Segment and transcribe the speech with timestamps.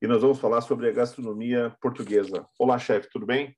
[0.00, 2.48] e nós vamos falar sobre a gastronomia portuguesa.
[2.58, 3.54] Olá, chefe, tudo bem?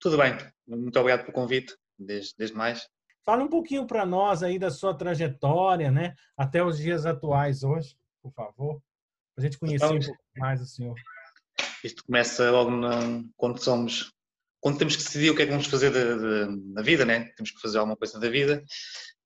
[0.00, 0.36] Tudo bem,
[0.66, 2.88] muito obrigado pelo convite, desde, desde mais.
[3.24, 7.96] Fala um pouquinho para nós aí da sua trajetória, né, até os dias atuais hoje,
[8.20, 8.82] por favor,
[9.34, 10.96] para a gente conhecer então, um pouco mais o senhor.
[11.82, 14.12] Isto começa logo na, quando somos,
[14.60, 15.92] quando temos que decidir o que é que vamos fazer
[16.74, 17.30] na vida, né?
[17.36, 18.64] Temos que fazer alguma coisa da vida.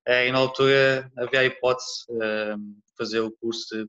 [0.06, 3.88] Eh, e na altura havia a hipótese de fazer o curso de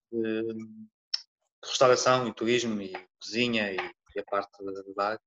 [1.63, 3.77] restauração e turismo e cozinha e,
[4.15, 5.20] e a parte do bar.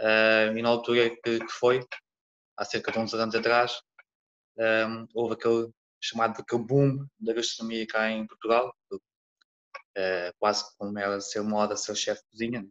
[0.00, 1.86] Uh, e na altura que, que, foi,
[2.56, 3.80] há cerca de uns anos atrás,
[4.56, 5.70] um, houve aquele
[6.00, 11.94] chamado aquele boom da gastronomia cá em Portugal, uh, quase como era ser moda ser
[11.94, 12.68] chefe de cozinha.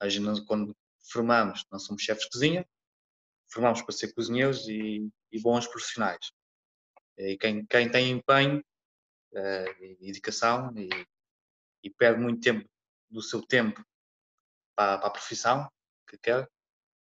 [0.00, 0.74] Imagina quando
[1.10, 2.66] formamos, não somos chefes de cozinha,
[3.52, 6.32] formamos para ser cozinheiros e, e bons profissionais.
[7.18, 8.64] E quem, quem tem empenho
[9.34, 10.88] uh, e dedicação e
[11.82, 12.68] e perde muito tempo
[13.08, 13.84] do seu tempo
[14.76, 15.68] para, para a profissão
[16.08, 16.48] que quer,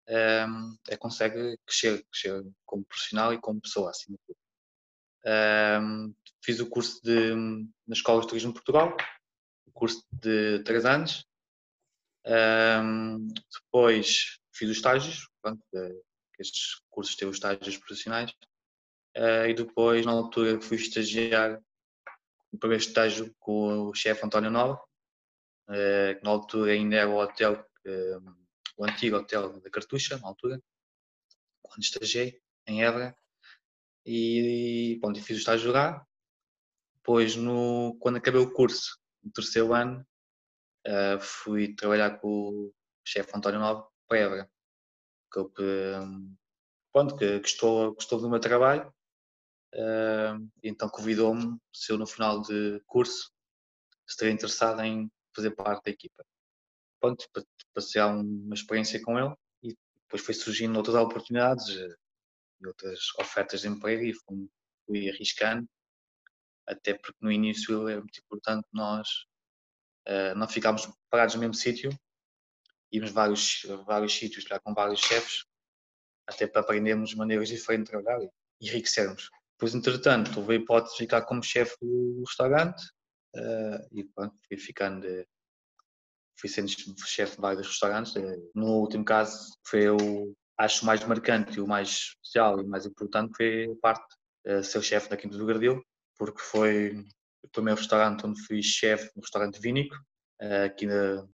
[0.09, 4.37] um, é, consegue crescer, crescer como profissional e como pessoa, acima de tudo.
[5.23, 7.35] Um, fiz o curso de,
[7.87, 8.95] na Escola de Turismo de Portugal,
[9.65, 11.25] o curso de 3 anos.
[12.25, 15.63] Um, depois fiz os estágios, pronto,
[16.39, 18.31] estes cursos têm os estágios profissionais.
[19.15, 21.61] Uh, e depois, na altura, fui estagiar
[22.51, 24.81] o primeiro estágio com o chefe António Nova,
[25.69, 28.17] eh, que na altura ainda era o hotel, eh,
[28.77, 30.61] o antigo hotel da Cartucha, na altura,
[31.61, 33.15] quando estagiei em Évora.
[34.05, 36.05] E, bom, fiz o estágio lá.
[36.95, 40.05] Depois, no, quando acabei o curso, no terceiro ano,
[40.85, 42.73] eh, fui trabalhar com o
[43.05, 44.51] chefe António Nova para Évora.
[45.33, 45.41] Que,
[46.91, 48.93] pronto, que gostou, gostou do meu trabalho
[50.63, 53.31] então convidou-me, se eu no final de curso
[54.07, 56.23] estaria interessado em fazer parte da equipa.
[56.99, 57.25] Pronto,
[57.73, 59.33] passear uma experiência com ele
[59.63, 61.95] e depois foi surgindo outras oportunidades eh,
[62.61, 64.49] e outras ofertas de emprego e fui,
[64.85, 65.67] fui arriscando,
[66.67, 69.07] até porque no início é muito importante nós
[70.07, 71.89] uh, não ficarmos parados no mesmo sítio,
[72.91, 75.45] íamos vários, vários sítios lá com vários chefes,
[76.27, 79.29] até para aprendermos maneiras diferentes de trabalhar e enriquecermos.
[79.61, 82.81] Depois, entretanto, houve a hipótese de ficar como chefe do restaurante
[83.35, 85.05] uh, e pronto, fui ficando,
[86.35, 86.67] fui sendo
[87.05, 88.15] chefe de vários restaurantes.
[88.15, 92.87] Uh, no último caso, foi o, acho, mais marcante e o mais especial e mais
[92.87, 95.85] importante foi a parte de ser chefe da Quinta do Gardil,
[96.17, 97.05] porque foi
[97.43, 99.95] o primeiro restaurante onde fui chefe, um restaurante vínico,
[100.65, 100.87] aqui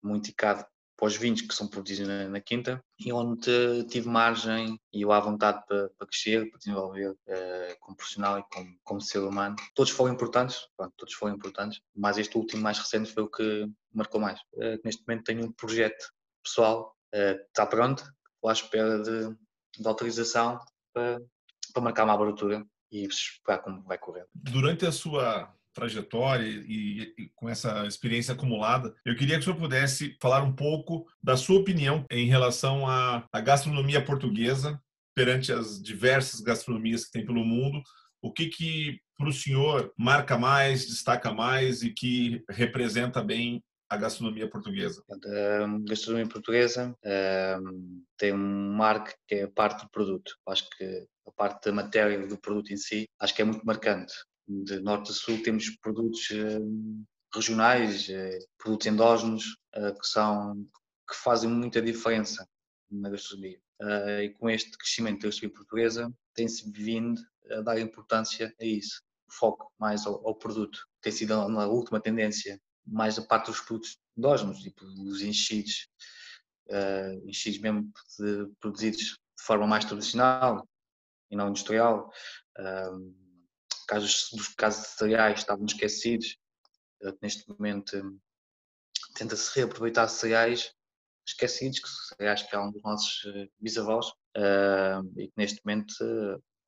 [0.03, 0.67] muito indicado
[0.97, 5.13] para os vinhos que são produzidos na, na, quinta e onde tive margem e eu
[5.13, 9.57] à vontade para, para crescer, para desenvolver uh, como profissional e como, como ser humano.
[9.75, 13.69] Todos foram importantes, pronto, todos foram importantes, mas este último mais recente foi o que
[13.93, 14.41] marcou mais.
[14.55, 16.11] Uh, neste momento tenho um projeto
[16.43, 18.03] pessoal, uh, está pronto,
[18.35, 19.37] estou à espera de,
[19.79, 20.59] de autorização
[20.95, 21.21] para,
[21.75, 24.27] para marcar uma abertura e esperar como vai correr.
[24.35, 29.59] Durante a sua trajetória e, e, com essa experiência acumulada, eu queria que o senhor
[29.59, 34.81] pudesse falar um pouco da sua opinião em relação à, à gastronomia portuguesa
[35.15, 37.83] perante as diversas gastronomias que tem pelo mundo.
[38.23, 43.97] O que que para o senhor marca mais, destaca mais e que representa bem a
[43.99, 45.03] gastronomia portuguesa?
[45.11, 46.95] A gastronomia portuguesa
[47.63, 50.35] um, tem um marco que é a parte do produto.
[50.49, 54.15] Acho que a parte da matéria do produto em si, acho que é muito marcante
[54.49, 56.59] de norte a sul temos produtos eh,
[57.35, 60.55] regionais, eh, produtos endógenos eh, que são
[61.09, 62.49] que fazem muita diferença
[62.91, 63.61] na gastronomia.
[64.25, 67.21] e com este crescimento da gastronomia portuguesa tem-se vindo
[67.53, 70.85] a dar importância a isso, foco mais ao, produto.
[71.01, 75.89] Tem sido a última tendência mais a parte dos produtos endógenos, tipo os enchidos,
[77.25, 77.89] enchidos mesmo
[78.19, 80.69] de, produzidos de forma mais tradicional
[81.31, 82.11] e não industrial.
[82.59, 83.26] Uh,
[83.87, 86.37] casos, dos casos de cereais estavam esquecidos,
[87.03, 88.19] eh, neste momento hum,
[89.15, 90.73] tenta-se reaproveitar cereais
[91.27, 95.95] esquecidos, que cereais que eram dos nossos eh, bisavós, uh, e que neste momento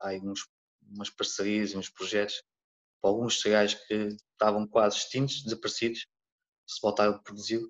[0.01, 0.47] há uns,
[0.91, 2.43] umas parcerias e uns projetos
[3.01, 6.07] para alguns cereais que estavam quase extintos, desaparecidos,
[6.67, 7.61] se voltar a produzir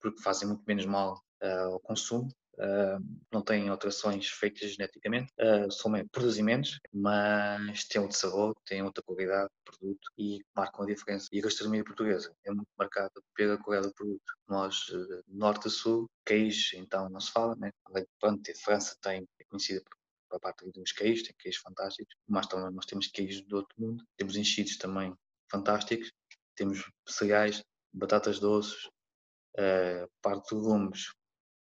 [0.00, 2.28] porque fazem muito menos mal uh, ao consumo.
[2.60, 3.02] Uh,
[3.32, 9.02] não têm alterações feitas geneticamente, uh, são produzem menos, mas têm outro sabor, têm outra
[9.02, 11.26] qualidade de produto e marcam a diferença.
[11.32, 14.34] E a gastronomia portuguesa é muito marcada pela qualidade do produto.
[14.46, 17.70] Nós, uh, norte a sul, queijo, então não se fala, né?
[17.94, 22.14] De, a França tem, é conhecida por para a parte dos queijos, tem queijos fantásticos,
[22.28, 25.12] mas também nós temos queijos do outro mundo, temos enchidos também
[25.50, 26.12] fantásticos,
[26.54, 28.86] temos cereais, batatas doces,
[29.56, 31.12] uh, parte de legumes,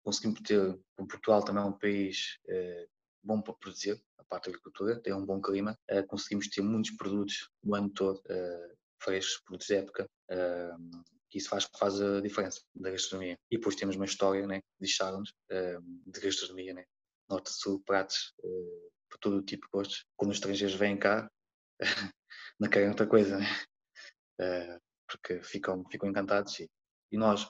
[0.06, 2.88] conseguimos ter, Portugal também é um país uh,
[3.24, 6.92] bom para produzir, a parte da agricultura, tem um bom clima, uh, conseguimos ter muitos
[6.92, 12.62] produtos o ano todo, uh, frescos, produtos de época, uh, isso faz, faz a diferença
[12.74, 13.38] da gastronomia.
[13.52, 14.98] E depois temos uma história né, nos
[16.08, 16.86] de gastronomia, né,
[17.30, 20.06] norte-sul, pratos uh, por todo o tipo de gostos.
[20.16, 21.30] Quando os estrangeiros vêm cá,
[22.60, 23.46] não querem outra coisa, né?
[25.08, 26.58] Porque ficam, ficam encantados.
[26.60, 26.70] E,
[27.12, 27.50] e, nós,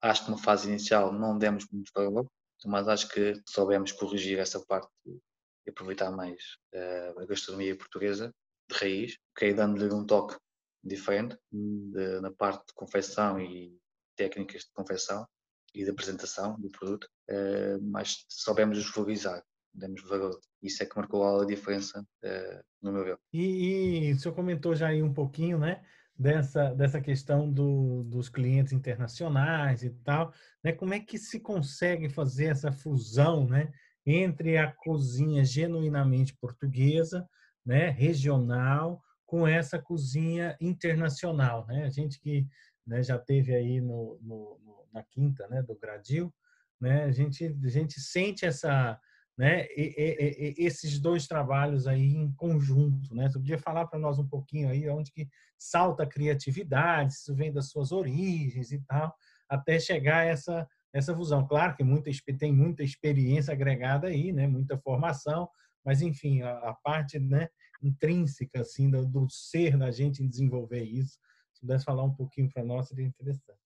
[0.00, 2.26] acho que na fase inicial não demos muito valor,
[2.64, 8.34] mas acho que soubemos corrigir essa parte e aproveitar mais uh, a gastronomia portuguesa
[8.68, 10.36] de raiz, que é dando-lhe um toque
[10.82, 13.78] diferente de, na parte de confecção e
[14.16, 15.26] técnicas de confecção
[15.74, 19.42] e de apresentação do produto, uh, mas soubemos os valorizar,
[19.72, 20.38] demos valor.
[20.62, 23.18] Isso é que marcou a diferença, uh, no meu ver.
[23.32, 25.84] E, e o senhor comentou já aí um pouquinho, né?
[26.20, 30.70] Dessa, dessa questão do, dos clientes internacionais e tal, né?
[30.70, 33.72] Como é que se consegue fazer essa fusão, né?
[34.04, 37.26] Entre a cozinha genuinamente portuguesa,
[37.64, 37.88] né?
[37.88, 41.84] Regional, com essa cozinha internacional, né?
[41.84, 42.46] A gente que
[42.86, 44.60] né, já teve aí no, no,
[44.92, 46.34] na quinta, né, do Gradil,
[46.80, 48.98] né, a gente a gente sente essa,
[49.38, 53.28] né, e, e, e, esses dois trabalhos aí em conjunto, né?
[53.28, 55.28] Você podia falar para nós um pouquinho aí onde que
[55.58, 59.14] salta a criatividade, isso vem das suas origens e tal,
[59.48, 61.46] até chegar a essa essa fusão.
[61.46, 65.48] Claro que muita tem muita experiência agregada aí, né, muita formação,
[65.84, 67.48] mas enfim, a, a parte, né,
[67.80, 71.16] intrínseca assim do, do ser da gente em desenvolver isso
[71.54, 73.58] se pudesse falar um pouquinho para nós, seria interessante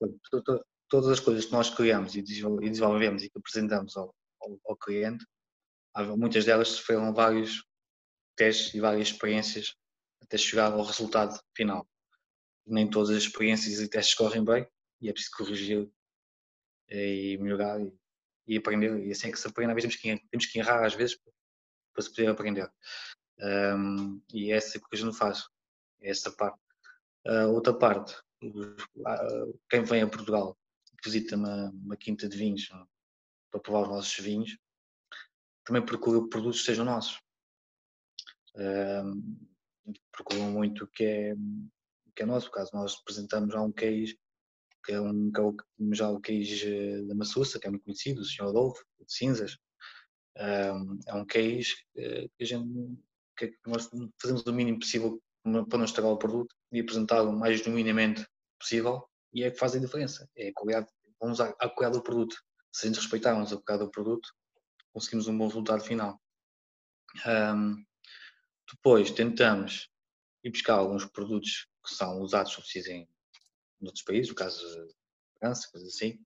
[0.89, 5.25] todas as coisas que nós criamos e desenvolvemos e que apresentamos ao, ao, ao cliente,
[6.17, 7.65] muitas delas sofreram vários
[8.37, 9.77] testes e várias experiências
[10.21, 11.89] até chegar ao resultado final.
[12.67, 14.67] Nem todas as experiências e testes correm bem
[15.01, 15.91] e é preciso corrigir
[16.89, 17.93] e melhorar e,
[18.47, 19.07] e aprender.
[19.07, 21.19] E assim é que se aprende, às vezes temos que, temos que errar às vezes
[21.93, 22.71] para se poder aprender.
[23.39, 25.45] Um, e é essa que a gente faz,
[26.01, 26.59] é essa parte.
[27.27, 28.15] A outra parte,
[29.71, 30.59] quem vem a Portugal
[31.05, 32.69] visita uma, uma quinta de vinhos
[33.51, 34.59] para provar os nossos vinhos,
[35.65, 37.21] também procura produtos que sejam nossos.
[38.57, 39.49] Um,
[40.13, 41.35] procuram muito o que é,
[42.15, 42.47] que é nosso.
[42.47, 44.17] No caso, nós apresentamos já um queijo,
[44.85, 48.25] que é um, que é já o queijo da Massuça, que é muito conhecido, o
[48.25, 48.45] Sr.
[48.45, 49.57] Adolfo, de Cinzas.
[50.37, 52.99] Um, é um queijo que a gente
[53.37, 53.91] que nós
[54.21, 55.21] fazemos o mínimo possível
[55.69, 58.27] para não estragar o produto e apresentá-lo o mais genuinamente
[58.59, 60.29] possível e é que faz a diferença.
[60.37, 60.89] É a qualidade,
[61.21, 62.37] vamos à, à qualidade do produto.
[62.73, 64.29] Se a gente respeitarmos a qualidade do produto,
[64.95, 66.23] conseguimos um bom resultado final.
[67.27, 67.85] Um,
[68.73, 69.91] depois tentamos
[70.45, 73.09] ir buscar alguns produtos que são usados, se preciso, em
[73.83, 74.95] outros países, no caso de
[75.39, 76.25] França, coisas assim,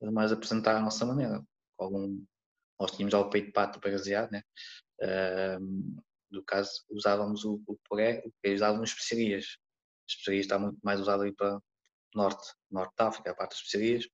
[0.00, 1.44] mas apresentar a nossa maneira.
[1.78, 2.24] Algum,
[2.80, 4.42] nós tínhamos já o peito de pato bagaseado, né?
[5.60, 5.96] Um,
[6.30, 9.58] no caso, usávamos o, o puré, o que usávamos especiarias.
[10.06, 11.60] As especiarias está muito mais usado aí para,
[12.14, 14.08] norte, norte da África, a parte das especiarias,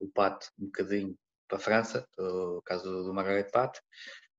[0.00, 1.18] o pato um bocadinho
[1.52, 3.78] para a França, o caso do, Margaret Pat,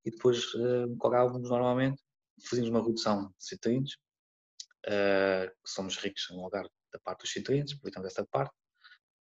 [0.04, 2.02] e depois uh, colávamos normalmente,
[2.50, 3.98] fazíamos uma redução de citrinos,
[4.88, 8.54] uh, somos ricos no lugar da parte dos citrinos, aproveitamos essa parte,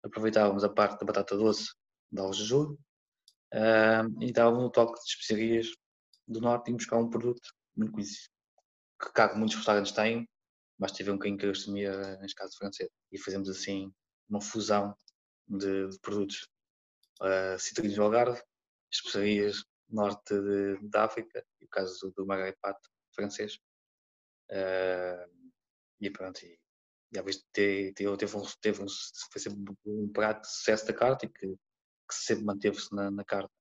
[0.03, 1.75] aproveitávamos a parte da batata doce
[2.11, 2.73] da Algejudo
[3.53, 5.67] uh, e dávamos um toque de especiarias
[6.27, 8.29] do norte e buscar um produto muito conhecido,
[8.99, 10.27] que cá muitos restaurantes têm,
[10.79, 12.89] mas tive um bocadinho que gastronomia, neste caso francês.
[13.11, 13.93] E fazemos assim
[14.27, 14.95] uma fusão
[15.47, 16.47] de, de produtos.
[17.60, 18.41] Citrinos do Algarve,
[18.91, 22.27] especiarias norte de, de África, e o caso do, do
[22.62, 22.77] Pat,
[23.13, 23.55] francês.
[24.51, 25.51] Uh,
[26.00, 26.60] e pronto, e,
[27.13, 28.88] e às vezes teve, teve, um, teve um,
[29.31, 33.24] foi sempre um prato de sucesso da carta e que, que sempre manteve-se na, na
[33.24, 33.51] carta.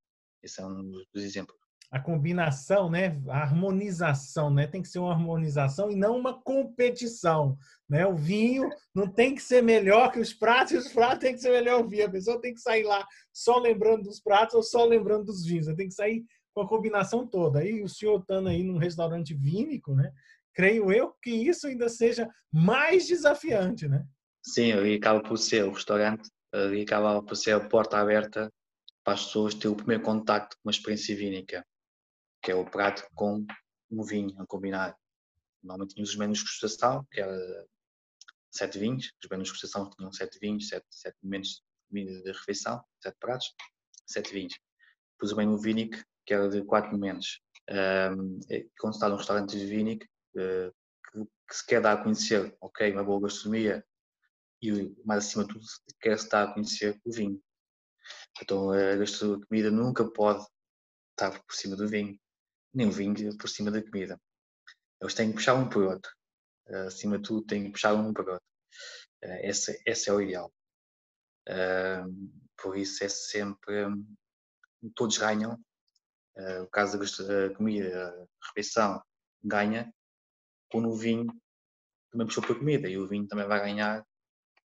[0.43, 1.57] Esse é um dos exemplos
[1.95, 7.57] a combinação, né, a harmonização, né, tem que ser uma harmonização e não uma competição,
[7.89, 8.05] né?
[8.05, 11.41] O vinho não tem que ser melhor que os pratos e os pratos tem que
[11.41, 12.07] ser melhor o vinho.
[12.07, 15.67] A pessoa tem que sair lá só lembrando dos pratos ou só lembrando dos vinhos.
[15.77, 17.61] Tem que sair com a combinação toda.
[17.61, 20.11] Aí o senhor estando aí num restaurante vínico, né?
[20.53, 24.05] Creio eu que isso ainda seja mais desafiante, né?
[24.43, 28.53] Sim, e acaba por ser o restaurante ali acabava por ser a porta aberta
[29.05, 31.65] para as pessoas terem o primeiro contacto com uma experiência vínica,
[32.45, 33.45] que é o prato com
[33.91, 34.95] um vinho a combinar.
[35.63, 37.67] Normalmente tínhamos os menus de gustação, que era
[38.51, 43.17] sete vinhos, os menus de gustação tinham sete vinhos, sete, sete momentos de refeição, sete
[43.19, 43.55] pratos,
[44.07, 44.59] sete vinhos.
[45.13, 45.97] Depois o menu vínico,
[46.27, 47.41] que era de quatro momentos.
[47.71, 48.39] Um,
[48.79, 50.05] quando está num restaurante de vínico,
[50.37, 50.71] uh,
[51.11, 53.83] que, que, se quer dar a conhecer, ok, uma boa gastronomia,
[54.61, 55.65] e mais acima de tudo,
[55.99, 57.43] quer-se dar a conhecer o vinho.
[58.43, 60.47] Então a gastronomia comida nunca pode
[61.13, 62.19] estar por cima do vinho,
[62.75, 64.21] nem o vinho por cima da comida.
[65.01, 66.11] Eles têm que puxar um por outro.
[66.87, 68.47] Acima de tudo, têm que puxar um por outro.
[69.43, 70.53] Esse, esse é o ideal.
[72.57, 73.87] Por isso é sempre.
[74.95, 75.59] Todos ganham.
[76.63, 79.03] O caso da comida, a refeição,
[79.43, 79.93] ganha
[80.71, 81.27] quando o vinho
[82.11, 84.05] também puxou para a comida e o vinho também vai ganhar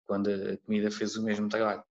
[0.06, 1.84] quando a comida fez o mesmo trabalho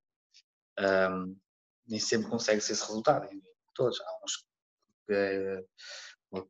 [1.87, 3.29] nem sempre consegue ser esse resultado.
[3.75, 4.01] Todos.
[4.01, 4.45] Há uns
[5.07, 5.67] que,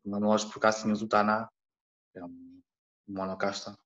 [0.04, 1.48] nós, por acaso, tínhamos o Taná,
[2.14, 2.62] é um
[3.08, 3.76] monocasta,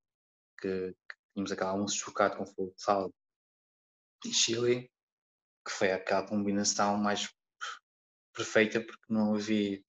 [0.60, 2.74] que, que tínhamos aquele almoço chocado com fogo
[4.22, 4.90] de e chile,
[5.64, 7.28] que foi aquela combinação mais
[8.34, 9.82] perfeita, porque não havia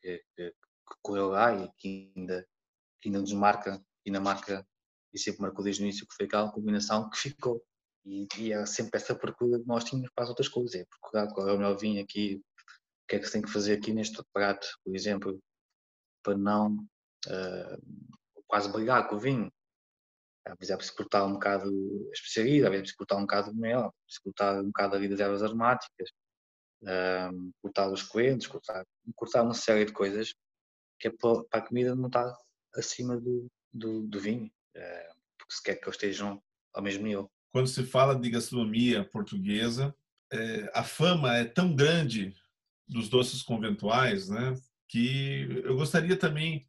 [0.00, 2.46] que, que, que correu lá e que ainda,
[3.00, 4.66] que ainda nos marca, e na marca,
[5.12, 7.64] e sempre marcou desde o início, que foi aquela combinação que ficou.
[8.04, 11.32] E, e é sempre essa procura que nós tínhamos para as outras coisas, é procurar
[11.32, 12.42] qual é o melhor vinho aqui,
[13.14, 15.40] que é que se tem que fazer aqui neste prato, por exemplo,
[16.22, 16.76] para não
[17.26, 19.52] uh, quase brigar com o vinho.
[20.46, 23.58] Às vezes é preciso cortar um bocado a especiaria, é preciso cortar um bocado de
[23.58, 26.10] mel, preciso cortar um bocado ali das ervas aromáticas,
[26.82, 30.34] uh, cortar os coentros, cortar, cortar uma série de coisas
[31.00, 32.36] que é para, a comida não estar
[32.74, 34.50] acima do, do, do vinho,
[35.38, 36.42] porque se quer que eles estejam
[36.72, 39.94] ao mesmo nível quando se fala de gastronomia portuguesa,
[40.32, 42.34] é, a fama é tão grande
[42.86, 44.54] dos doces conventuais, né,
[44.88, 46.66] que eu gostaria também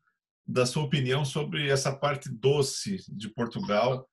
[0.47, 4.07] da sua opinião sobre essa parte doce de Portugal.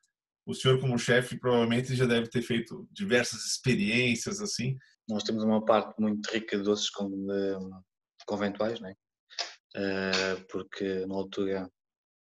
[0.47, 4.77] O senhor, como chefe, provavelmente já deve ter feito diversas experiências assim.
[5.09, 6.91] Nós temos uma parte muito rica de doces
[8.27, 8.95] conventuais, né?
[10.51, 11.71] porque na altura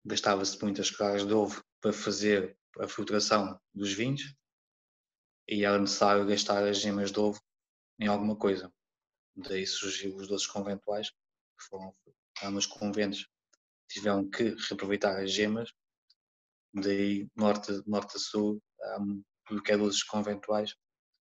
[0.05, 4.33] gastava-se muitas claras de ovo para fazer a filtração dos vinhos
[5.47, 7.41] e era necessário gastar as gemas de ovo
[7.99, 8.71] em alguma coisa.
[9.35, 11.93] Daí surgiu os doces conventuais, que foram
[12.51, 13.27] nos conventos
[13.89, 15.73] tiveram que reaproveitar as gemas,
[16.73, 18.61] daí norte, norte a sul,
[19.45, 20.75] tudo que é doces conventuais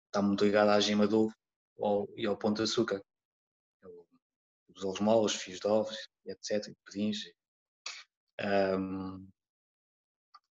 [0.06, 3.02] está muito ligado à gema de ovo e ao ponto de açúcar.
[4.76, 6.74] Os ovos moles, fios de ovos, etc.
[6.86, 7.18] Pudins.
[8.40, 9.28] Um,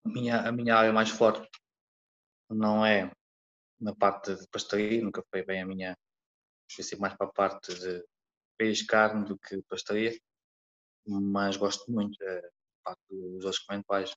[0.05, 1.47] minha, a minha área mais forte
[2.51, 3.11] não é
[3.81, 5.97] na parte de pastelaria, nunca foi bem a minha,
[6.71, 8.05] fui sempre mais para a parte de
[8.57, 10.19] peixe, carne do que pastelaria,
[11.07, 12.43] mas gosto muito da
[12.85, 14.15] parte dos outros comentários.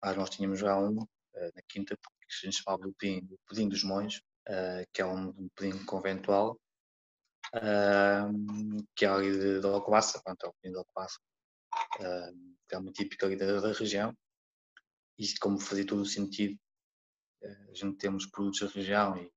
[0.00, 3.68] Ah, nós tínhamos já um eh, na quinta, que gente chamava o pudim, o pudim
[3.68, 6.58] dos monges, eh, que é um, pudim conventual,
[8.96, 11.18] que é ali de, de Alcobaça, pronto, é o pudim de Alcobaça,
[12.68, 14.16] que é muito típico ali da, da região,
[15.18, 16.58] e como fazia todo o sentido,
[17.42, 19.32] a gente temos produtos da região e,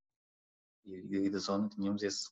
[0.86, 2.30] e da zona, tínhamos esse,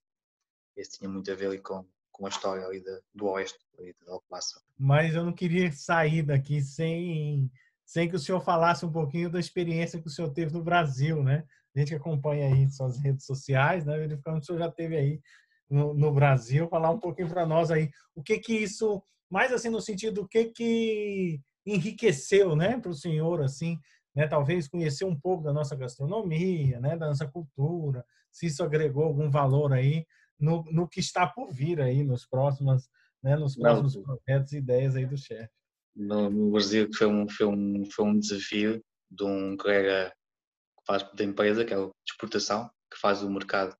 [0.75, 3.93] esse tinha muito a ver ali com, com a história ali de, do oeste, ali
[3.93, 4.61] de Alcobaça.
[4.77, 7.51] Mas eu não queria sair daqui sem,
[7.85, 11.23] sem que o senhor falasse um pouquinho da experiência que o senhor teve no Brasil,
[11.23, 11.45] né?
[11.75, 13.97] A gente que acompanha aí suas redes sociais, né?
[13.97, 15.21] Verificando que o senhor já teve aí
[15.69, 19.69] no, no Brasil, falar um pouquinho para nós aí o que que isso, mais assim
[19.69, 23.79] no sentido o que que enriqueceu, né, para o senhor assim,
[24.13, 29.05] né, talvez conhecer um pouco da nossa gastronomia, né, da nossa cultura, se isso agregou
[29.05, 30.05] algum valor aí
[30.43, 32.89] no, no que está por vir aí nos próximos,
[33.23, 34.03] né, nos próximos Não.
[34.03, 35.53] projetos e ideias aí do chefe.
[35.95, 41.03] No, no Brasil foi um, foi, um, foi um desafio de um colega que faz
[41.13, 43.75] da empresa, que é a exportação, que faz o mercado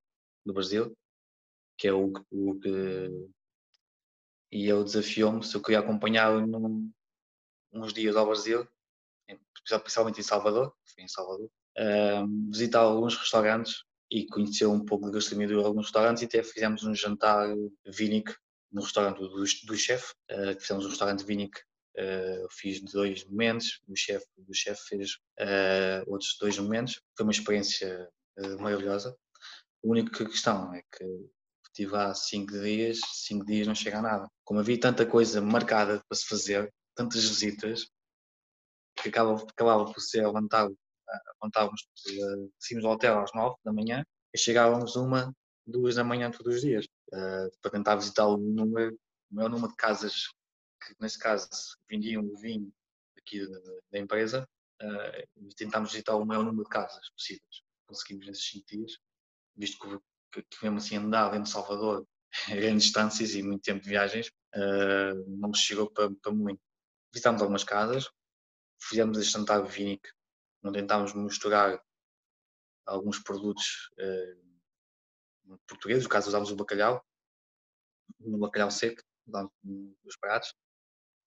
[0.45, 0.95] do Brasil,
[1.77, 3.09] que é o, o que
[4.51, 6.45] e ele desafiou-me se eu queria acompanhá-lo
[7.73, 8.67] uns dias ao Brasil,
[9.63, 15.11] principalmente em Salvador, fui em Salvador, uh, visitar alguns restaurantes e conhecer um pouco da
[15.11, 17.49] gastronomia de alguns restaurantes e até fizemos um jantar
[17.87, 18.35] vínico
[18.71, 21.59] no restaurante do, do chefe, uh, fizemos um restaurante vínico
[21.95, 26.99] Uh, fiz dois momentos, o chefe do chefe fez uh, outros dois momentos.
[27.15, 29.15] Foi uma experiência uh, maravilhosa.
[29.83, 31.05] A única questão é que
[31.67, 34.27] estive lá cinco dias, cinco dias não chega a nada.
[34.43, 37.87] Como havia tanta coisa marcada para se fazer, tantas visitas,
[38.95, 40.75] que acaba, acabava por ser levantado
[41.39, 45.33] contávamos, uh, saímos do hotel às nove da manhã e chegávamos uma,
[45.65, 48.97] duas da manhã todos os dias uh, para tentar visitar o número,
[49.31, 50.27] o maior número de casas
[50.85, 51.47] que, nesse caso,
[51.89, 52.71] vendiam o vinho
[53.17, 53.59] aqui da,
[53.91, 54.47] da empresa
[54.81, 57.61] uh, e tentámos visitar o maior número de casas possíveis.
[57.87, 58.97] Conseguimos nesses cinco dias,
[59.55, 60.01] visto
[60.31, 62.07] que, que, mesmo assim dentro de Salvador
[62.49, 66.61] grandes distâncias e muito tempo de viagens, uh, não nos chegou para, para muito.
[67.13, 68.09] Visitámos algumas casas,
[68.81, 70.07] fizemos este jantar vínico,
[70.63, 71.81] onde tentámos misturar
[72.85, 77.03] alguns produtos uh, portugueses, no caso usámos o bacalhau,
[78.19, 79.51] no bacalhau seco, usámos
[80.05, 80.53] os pratos,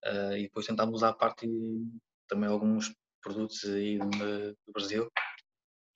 [0.05, 1.47] uh, e depois tentámos usar a parte
[2.29, 5.11] também alguns produtos aí do Brasil,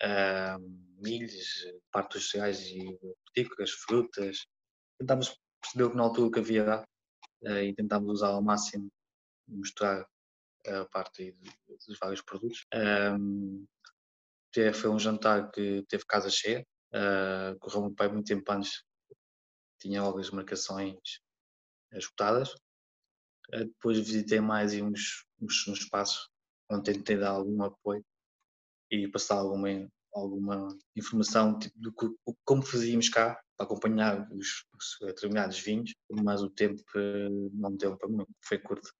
[0.03, 0.59] uh,
[1.03, 4.47] milhos, parte dos cereais e frutícolas, frutas,
[4.99, 6.85] tentámos perceber que na altura que havia lá
[7.63, 8.91] e tentámos usar ao máximo
[9.49, 10.07] mostrar
[10.67, 11.37] a parte
[11.69, 12.67] dos vários produtos.
[12.75, 13.67] Um,
[14.75, 18.83] foi um jantar que teve casa cheia, uh, correu meu pai muito tempo antes,
[19.79, 21.21] tinha logo as marcações
[21.93, 22.53] esgotadas.
[23.55, 26.29] Uh, depois visitei mais uns, uns, uns espaços
[26.71, 28.05] onde tentei dar algum apoio
[28.91, 31.93] e passar alguma, alguma informação tipo, do
[32.45, 37.97] como fazíamos cá para acompanhar os, os determinados vinhos, mas o tempo eh, não deu
[37.97, 38.91] para mim, foi curto.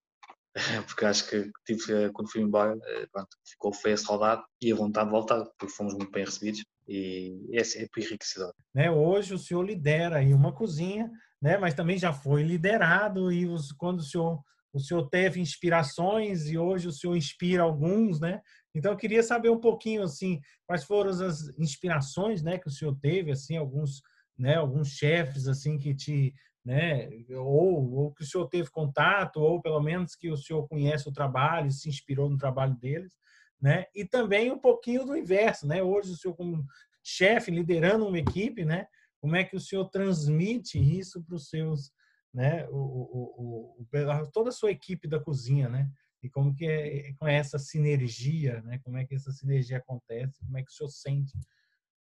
[0.87, 4.77] Porque acho que tive, quando fui embora, eh, pronto, ficou feia a saudade e a
[4.77, 8.53] vontade de voltar, porque fomos muito bem recebidos e esse é enriquecedor.
[8.75, 11.09] Né, hoje o senhor lidera aí uma cozinha,
[11.41, 14.43] né, mas também já foi liderado e os, quando o senhor
[14.73, 18.41] o senhor teve inspirações e hoje o senhor inspira alguns, né?
[18.73, 22.97] Então eu queria saber um pouquinho assim, quais foram as inspirações, né, que o senhor
[23.03, 24.01] teve, assim, alguns
[24.39, 26.33] né, alguns chefes assim que te,
[26.65, 31.09] né, ou, ou que o senhor teve contato, ou pelo menos que o senhor conhece
[31.09, 33.17] o trabalho se inspirou no trabalho deles,
[33.61, 33.87] né?
[33.95, 35.83] E também um pouquinho do inverso, né?
[35.83, 36.65] Hoje o senhor como
[37.03, 38.87] chefe liderando uma equipe, né?
[39.21, 41.93] Como é que o senhor transmite isso para os seus,
[42.33, 42.67] né?
[42.69, 45.91] O, o, o, toda a sua equipe da cozinha, né?
[46.23, 48.79] E como que é com essa sinergia, né?
[48.85, 50.39] Como é que essa sinergia acontece?
[50.41, 51.39] Como é que o senhor sente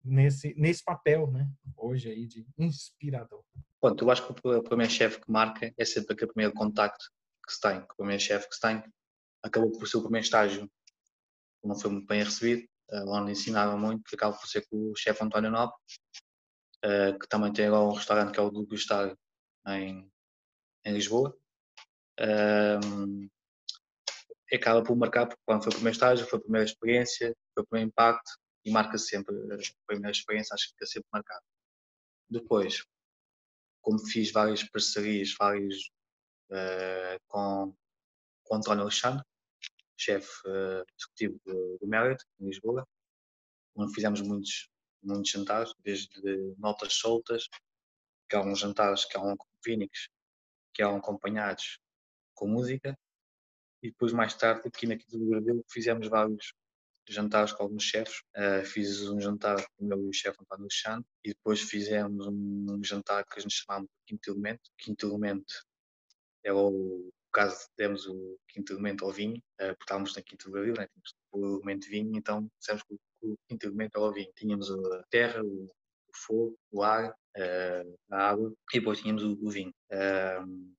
[0.04, 1.50] nesse, nesse papel, né?
[1.78, 3.44] Hoje aí de inspirador.
[3.80, 7.06] Pronto, eu acho que o primeiro chefe que marca é sempre aquele primeiro contacto
[7.46, 7.80] que se tem.
[7.80, 8.84] O primeiro chefe que se tem
[9.44, 10.70] acabou por ser o primeiro estágio,
[11.64, 14.96] não foi muito bem recebido, uh, onde ensinava muito, que acaba por ser com o
[14.96, 15.76] chefe António Nobre,
[16.86, 19.16] uh, que também tem agora um restaurante que é o do Gustar
[19.68, 20.10] em,
[20.86, 21.36] em Lisboa.
[24.54, 27.68] Acaba por marcar, porque quando foi o primeiro estágio, foi a primeira experiência, foi o
[27.68, 28.32] primeiro impacto,
[28.64, 31.44] e marca sempre, a primeira experiência acho que fica sempre marcado.
[32.30, 32.86] Depois,
[33.82, 35.76] como fiz várias parcerias, várias
[36.52, 37.76] uh, com,
[38.44, 39.24] com António Alexandre,
[39.98, 42.88] chefe uh, executivo do, do Marriott, em Lisboa,
[43.76, 44.70] onde fizemos muitos,
[45.02, 47.48] muitos jantares, desde notas soltas,
[48.30, 50.10] que uns jantares que há vínicos,
[50.74, 51.80] que há acompanhados
[52.34, 52.98] com música,
[53.84, 56.54] e depois mais tarde, aqui na Quinta do Brasil, fizemos vários
[57.14, 58.22] jantares com alguns chefes.
[58.36, 63.26] Uh, fiz um jantar com o meu chefe António Alexandre e depois fizemos um, jantar
[63.26, 64.70] que chamava de Quinto Elemento.
[64.78, 65.54] Quinto Elemento
[66.44, 70.74] é o caso demos o quinto elemento ao vinho, uh, porque estávamos na Quinta Brasil,
[70.74, 70.88] né?
[70.88, 74.32] tínhamos o elemento vinho, então dissemos que o, quinto elemento era o vinho.
[74.36, 79.38] Tínhamos a terra, o, o fogo, o ar, uh, a água e depois tínhamos o,
[79.42, 79.74] o vinho.
[79.92, 80.76] Uh,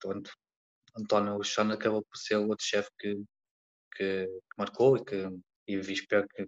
[0.00, 0.32] portanto,
[0.96, 3.14] António Alexandre acabou por ser o outro chefe que,
[3.96, 5.16] que, que marcou e que
[5.80, 6.46] e espero que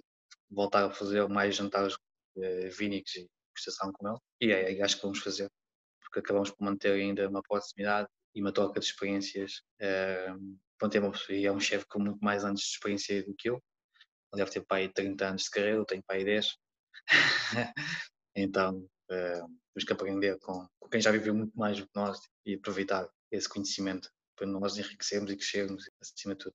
[0.51, 4.19] voltar a fazer mais jantares uh, vínicos e prestação com ele.
[4.41, 5.49] E é, acho que vamos fazer,
[6.03, 9.63] porque acabamos por manter ainda uma proximidade e uma troca de experiências.
[9.81, 13.49] Uh, pronto, é, uma, é um chefe com muito mais anos de experiência do que
[13.49, 13.63] eu.
[14.33, 16.57] Ele deve ter pai 30 anos de carreira, eu tenho pai 10.
[18.37, 22.19] então, uh, temos que aprender com, com, quem já viveu muito mais do que nós
[22.45, 26.55] e aproveitar esse conhecimento para nós enriquecermos e crescermos acima de tudo.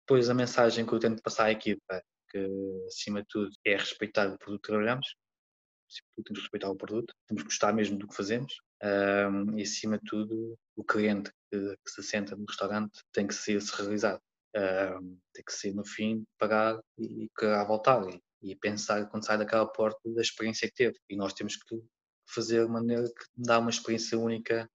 [0.00, 4.28] Depois a mensagem que eu tento passar à equipa, que acima de tudo é respeitar
[4.28, 5.06] o produto que trabalhamos,
[6.24, 8.54] temos que respeitar o produto, temos que gostar mesmo do que fazemos.
[8.82, 13.34] Um, e acima de tudo o cliente que, que, se senta no restaurante tem que
[13.34, 14.20] ser se realizado,
[14.56, 19.36] um, tem que ser no fim pagar e querer voltar e, e, pensar quando sai
[19.36, 20.98] daquela porta da experiência que teve.
[21.10, 21.82] E nós temos que
[22.26, 24.68] fazer de maneira que dá uma experiência única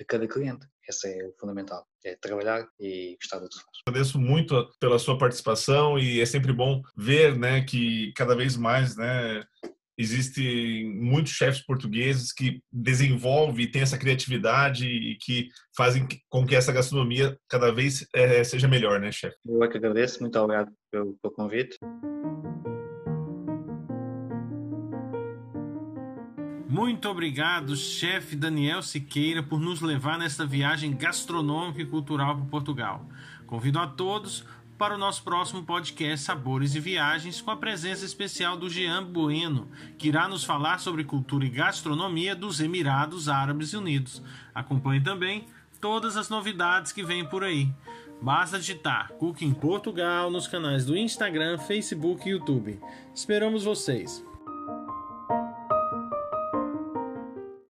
[0.00, 0.66] a cada cliente.
[0.88, 3.66] Esse é o fundamental, é trabalhar e gostar do que faz.
[3.86, 8.96] Agradeço muito pela sua participação e é sempre bom ver, né, que cada vez mais,
[8.96, 9.44] né,
[9.96, 16.54] existem muitos chefes portugueses que desenvolvem e têm essa criatividade e que fazem com que
[16.54, 19.36] essa gastronomia cada vez é, seja melhor, né, chefe?
[19.46, 21.78] Eu é que agradeço, muito obrigado pelo, pelo convite.
[26.74, 33.08] Muito obrigado, chefe Daniel Siqueira, por nos levar nesta viagem gastronômica e cultural para Portugal.
[33.46, 34.44] Convido a todos
[34.76, 39.68] para o nosso próximo podcast Sabores e Viagens, com a presença especial do Jean Bueno,
[39.96, 44.20] que irá nos falar sobre cultura e gastronomia dos Emirados Árabes Unidos.
[44.52, 45.46] Acompanhe também
[45.80, 47.72] todas as novidades que vêm por aí.
[48.20, 52.80] Basta digitar Cooking Portugal nos canais do Instagram, Facebook e YouTube.
[53.14, 54.33] Esperamos vocês!